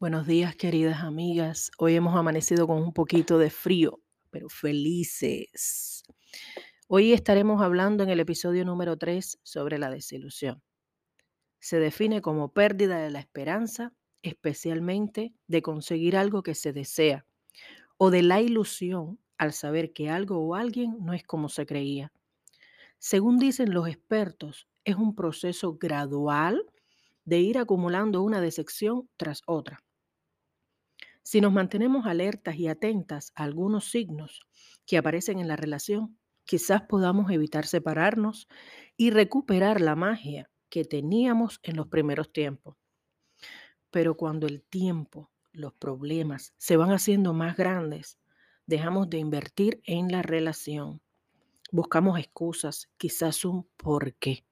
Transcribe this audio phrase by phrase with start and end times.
[0.00, 1.70] Buenos días, queridas amigas.
[1.78, 6.02] Hoy hemos amanecido con un poquito de frío, pero felices.
[6.88, 10.60] Hoy estaremos hablando en el episodio número 3 sobre la desilusión.
[11.60, 13.92] Se define como pérdida de la esperanza,
[14.22, 17.26] especialmente de conseguir algo que se desea,
[17.96, 22.12] o de la ilusión al saber que algo o alguien no es como se creía.
[23.02, 26.66] Según dicen los expertos, es un proceso gradual
[27.24, 29.82] de ir acumulando una decepción tras otra.
[31.22, 34.42] Si nos mantenemos alertas y atentas a algunos signos
[34.84, 38.48] que aparecen en la relación, quizás podamos evitar separarnos
[38.98, 42.76] y recuperar la magia que teníamos en los primeros tiempos.
[43.90, 48.18] Pero cuando el tiempo, los problemas se van haciendo más grandes,
[48.66, 51.00] dejamos de invertir en la relación.
[51.70, 54.44] Buscamos excusas, quizás un por qué.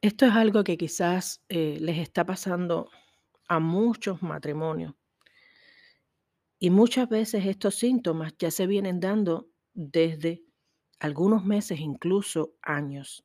[0.00, 2.88] Esto es algo que quizás eh, les está pasando
[3.48, 4.94] a muchos matrimonios.
[6.60, 10.44] Y muchas veces estos síntomas ya se vienen dando desde
[10.98, 13.24] algunos meses, incluso años.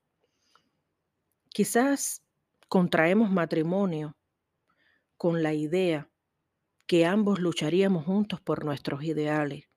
[1.50, 2.24] Quizás
[2.68, 4.18] contraemos matrimonio
[5.18, 6.10] con la idea
[6.88, 9.70] que ambos lucharíamos juntos por nuestros ideales,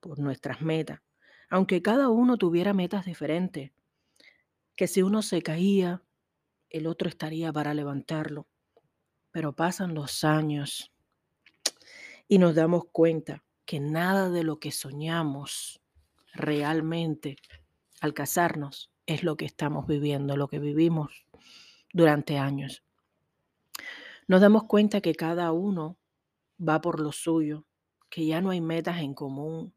[0.00, 1.00] por nuestras metas,
[1.50, 3.72] aunque cada uno tuviera metas diferentes,
[4.76, 6.02] que si uno se caía,
[6.70, 8.46] el otro estaría para levantarlo
[9.30, 10.92] pero pasan los años
[12.26, 15.80] y nos damos cuenta que nada de lo que soñamos
[16.32, 17.36] realmente
[18.00, 21.26] al casarnos es lo que estamos viviendo, lo que vivimos
[21.92, 22.82] durante años.
[24.26, 25.96] Nos damos cuenta que cada uno
[26.60, 27.64] va por lo suyo,
[28.10, 29.72] que ya no hay metas en común,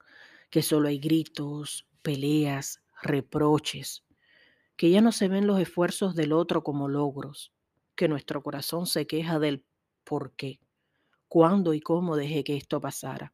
[0.52, 4.04] que solo hay gritos, peleas, reproches,
[4.76, 7.54] que ya no se ven los esfuerzos del otro como logros,
[7.96, 9.66] que nuestro corazón se queja del
[10.04, 10.60] por qué,
[11.28, 13.34] cuándo y cómo dejé que esto pasara.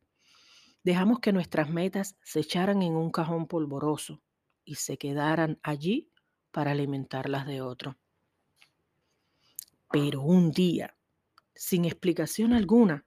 [0.84, 4.22] Dejamos que nuestras metas se echaran en un cajón polvoroso
[4.64, 6.12] y se quedaran allí
[6.52, 7.98] para alimentar las de otro.
[9.92, 10.96] Pero un día,
[11.56, 13.06] sin explicación alguna,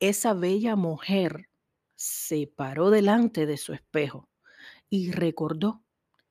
[0.00, 1.48] esa bella mujer
[2.02, 4.28] se paró delante de su espejo
[4.90, 5.84] y recordó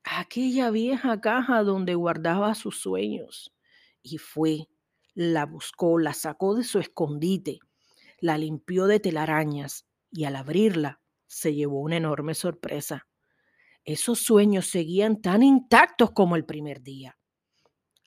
[0.04, 3.54] aquella vieja caja donde guardaba sus sueños
[4.02, 4.68] y fue,
[5.14, 7.58] la buscó, la sacó de su escondite,
[8.18, 13.06] la limpió de telarañas y al abrirla se llevó una enorme sorpresa.
[13.82, 17.16] Esos sueños seguían tan intactos como el primer día.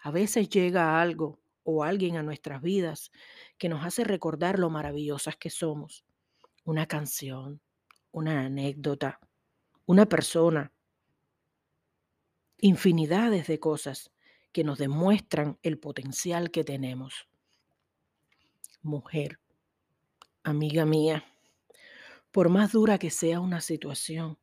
[0.03, 3.11] A veces llega algo o alguien a nuestras vidas
[3.57, 6.05] que nos hace recordar lo maravillosas que somos.
[6.65, 7.61] Una canción,
[8.11, 9.19] una anécdota,
[9.85, 10.73] una persona,
[12.57, 14.11] infinidades de cosas
[14.51, 17.27] que nos demuestran el potencial que tenemos.
[18.81, 19.39] Mujer,
[20.41, 21.23] amiga mía,
[22.31, 24.39] por más dura que sea una situación,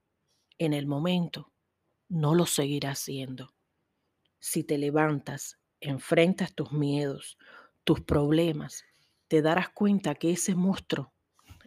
[0.58, 1.52] en el momento
[2.08, 3.52] no lo seguirás siendo.
[4.38, 7.36] Si te levantas, enfrentas tus miedos,
[7.82, 8.84] tus problemas,
[9.26, 11.11] te darás cuenta que ese monstruo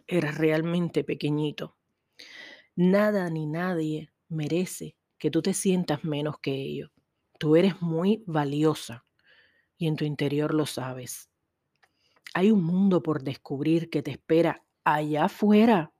[0.06, 1.76] era realmente pequeñito.
[2.74, 6.90] Nada ni nadie merece que tú te sientas menos que ellos.
[7.38, 9.04] Tú eres muy valiosa
[9.76, 11.30] y en tu interior lo sabes.
[12.34, 15.92] Hay un mundo por descubrir que te espera allá afuera,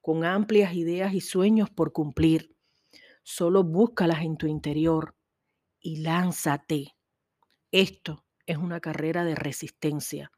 [0.00, 2.54] con amplias ideas y sueños por cumplir.
[3.22, 5.16] Solo búscalas en tu interior
[5.80, 6.94] y lánzate.
[7.70, 10.30] Esto es una carrera de resistencia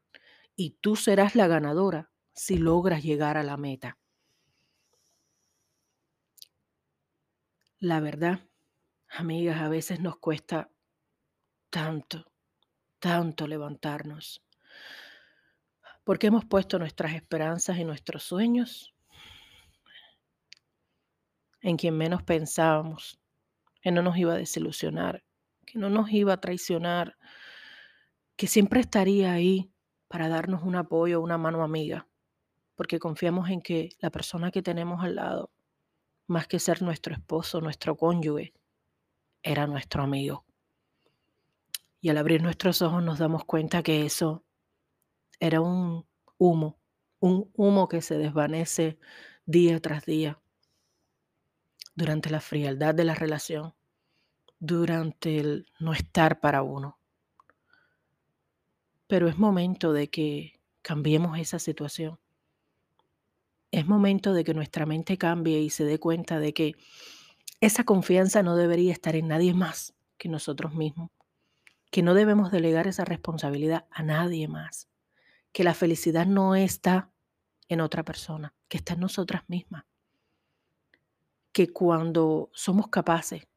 [0.55, 3.97] y tú serás la ganadora si logras llegar a la meta.
[7.79, 8.47] La verdad
[9.09, 10.69] Amigas, a veces nos cuesta
[11.69, 12.31] tanto,
[12.99, 14.43] tanto levantarnos,
[16.03, 18.93] porque hemos puesto nuestras esperanzas y nuestros sueños
[21.61, 23.19] en quien menos pensábamos,
[23.81, 25.23] que no nos iba a desilusionar,
[25.65, 27.17] que no nos iba a traicionar,
[28.35, 29.71] que siempre estaría ahí
[30.07, 32.07] para darnos un apoyo, una mano amiga,
[32.77, 35.49] porque confiamos en que la persona que tenemos al lado,
[36.27, 38.53] más que ser nuestro esposo, nuestro cónyuge,
[39.41, 40.45] era nuestro amigo.
[41.99, 44.45] Y al abrir nuestros ojos nos damos cuenta que eso
[45.39, 46.05] era un
[46.37, 46.77] humo,
[47.19, 48.99] un humo que se desvanece
[49.47, 50.39] día tras día
[51.95, 53.73] durante la frialdad de la relación,
[54.59, 56.99] durante el no estar para uno.
[59.07, 62.19] Pero es momento de que cambiemos esa situación.
[63.71, 66.75] Es momento de que nuestra mente cambie y se dé cuenta de que
[67.59, 71.11] esa confianza no debería estar en nadie más que nosotros mismos,
[71.91, 74.89] que no debemos delegar esa responsabilidad a nadie más,
[75.51, 77.11] que la felicidad no está
[77.67, 79.85] en otra persona, que está en nosotras mismas,
[81.51, 83.47] que cuando somos capaces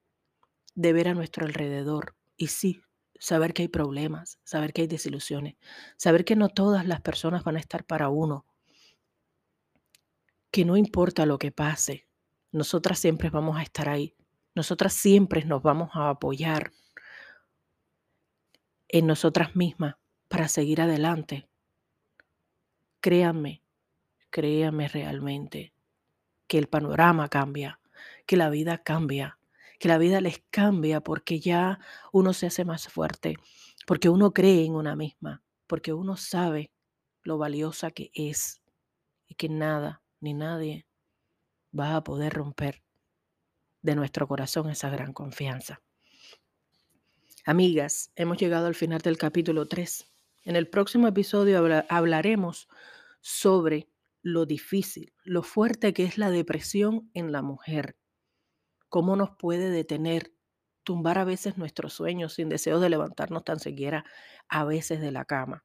[0.75, 2.81] de ver a nuestro alrededor y sí,
[3.19, 5.57] saber que hay problemas, saber que hay desilusiones,
[5.97, 8.47] saber que no todas las personas van a estar para uno,
[10.51, 12.07] que no importa lo que pase,
[12.53, 14.17] nosotras siempre vamos a estar ahí,
[14.55, 16.73] nosotras siempre nos vamos a apoyar
[18.89, 19.95] en nosotras mismas
[20.29, 21.49] para seguir adelante.
[23.01, 23.63] Créanme,
[24.31, 25.73] créanme realmente
[26.49, 27.81] que el panorama cambia,
[28.27, 29.39] que la vida cambia,
[29.79, 31.79] que la vida les cambia porque ya
[32.13, 33.37] uno se hace más fuerte,
[33.87, 36.73] porque uno cree en una misma, porque uno sabe
[37.23, 38.61] lo valiosa que es
[39.29, 40.87] y que nada ni nadie
[41.79, 42.83] va a poder romper
[43.83, 45.81] de nuestro corazón esa gran confianza.
[47.47, 50.11] Amigas, hemos llegado al final del capítulo 3.
[50.45, 52.69] En el próximo episodio hablaremos
[53.21, 53.89] sobre
[54.23, 57.97] lo difícil, lo fuerte que es la depresión en la mujer,
[58.89, 60.35] cómo nos puede detener,
[60.83, 64.05] tumbar a veces nuestros sueños sin deseo de levantarnos tan siquiera
[64.49, 65.65] a veces de la cama.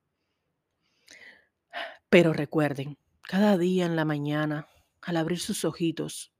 [2.09, 4.67] Pero recuerden, cada día en la mañana,
[5.01, 6.33] al abrir sus ojitos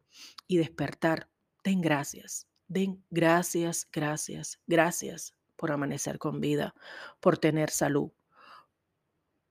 [0.47, 1.29] y despertar,
[1.63, 6.75] den gracias, den gracias, gracias, gracias por amanecer con vida,
[7.19, 8.11] por tener salud,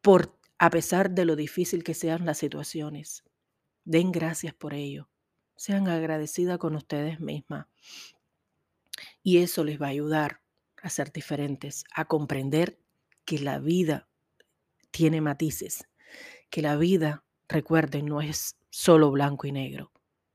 [0.01, 3.25] por, a pesar de lo difícil que sean las situaciones,
[3.85, 5.11] den gracias por ello.
[5.57, 7.67] Sean agradecidas con ustedes mismas.
[9.23, 10.43] Y eso les va a ayudar
[10.83, 12.79] a ser diferentes, a comprender
[13.25, 14.09] que la vida
[14.91, 15.89] tiene matices,
[16.55, 19.91] que la vida, recuerden, no es solo blanco y negro,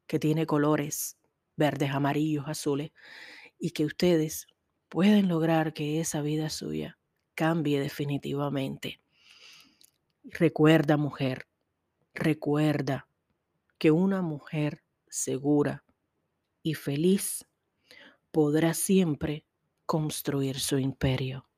[0.06, 1.18] que tiene colores
[1.56, 2.92] verdes, amarillos, azules,
[3.58, 4.46] y que ustedes
[4.90, 6.98] pueden lograr que esa vida suya
[7.36, 9.00] cambie definitivamente.
[10.26, 11.48] Recuerda, mujer,
[12.14, 13.08] recuerda
[13.78, 15.86] que una mujer segura
[16.62, 17.48] y feliz
[18.32, 19.46] podrá siempre
[19.86, 21.49] construir su imperio.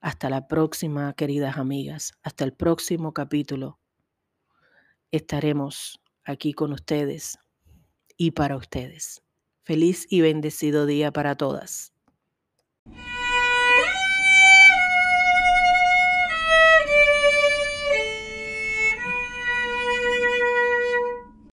[0.00, 2.12] Hasta la próxima, queridas amigas.
[2.22, 3.78] Hasta el próximo capítulo.
[5.10, 7.38] Estaremos aquí con ustedes
[8.16, 9.22] y para ustedes.
[9.64, 11.95] Feliz y bendecido día para todas.